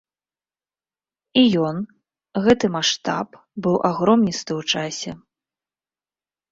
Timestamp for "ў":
4.61-4.77